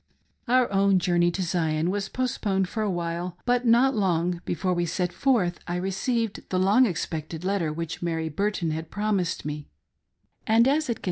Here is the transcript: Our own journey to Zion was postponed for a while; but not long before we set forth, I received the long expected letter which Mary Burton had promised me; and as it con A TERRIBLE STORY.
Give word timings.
Our 0.47 0.71
own 0.73 0.97
journey 0.97 1.29
to 1.29 1.43
Zion 1.43 1.91
was 1.91 2.09
postponed 2.09 2.67
for 2.67 2.81
a 2.81 2.89
while; 2.89 3.37
but 3.45 3.67
not 3.67 3.93
long 3.93 4.41
before 4.45 4.73
we 4.73 4.87
set 4.87 5.13
forth, 5.13 5.59
I 5.67 5.75
received 5.75 6.49
the 6.49 6.57
long 6.57 6.87
expected 6.87 7.45
letter 7.45 7.71
which 7.71 8.01
Mary 8.01 8.27
Burton 8.29 8.71
had 8.71 8.89
promised 8.89 9.45
me; 9.45 9.67
and 10.47 10.67
as 10.67 10.71
it 10.71 10.73
con 10.73 10.75
A 10.75 10.75
TERRIBLE 10.75 10.81
STORY. 10.95 10.99